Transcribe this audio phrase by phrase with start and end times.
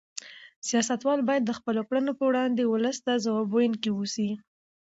[0.67, 4.29] سیاستوال باید د خپلو کړنو په وړاندې ولس ته ځواب ویونکي اوسي.